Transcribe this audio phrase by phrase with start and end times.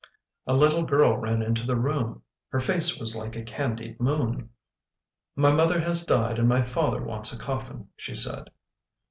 [0.47, 2.23] A little girl ran into the room.
[2.49, 4.49] Her face was like a candied moon."
[5.35, 8.49] My mother has died and my father wants a coffin/' she said.